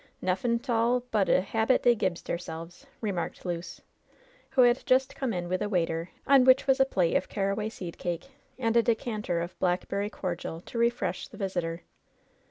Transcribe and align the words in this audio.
Nuffin' 0.19 0.57
't 0.57 0.71
all 0.73 1.01
but 1.11 1.29
a 1.29 1.41
habit 1.41 1.83
dey 1.83 1.93
gibs 1.93 2.23
deirselves," 2.23 2.87
re 3.01 3.11
marked 3.11 3.45
Luce, 3.45 3.81
who 4.49 4.61
had 4.63 4.83
just 4.87 5.15
come 5.15 5.31
in 5.31 5.47
with 5.47 5.61
a 5.61 5.69
waiter, 5.69 6.09
on 6.25 6.43
which 6.43 6.65
was 6.65 6.79
a 6.79 6.85
plate 6.85 7.15
of 7.15 7.29
caraway 7.29 7.69
seed 7.69 7.99
cake 7.99 8.31
and 8.57 8.75
a 8.75 8.81
decanter 8.81 9.41
of 9.41 9.59
blackberry 9.59 10.09
cordial 10.09 10.59
to 10.61 10.79
refresh 10.79 11.27
the 11.27 11.37
visitor. 11.37 11.83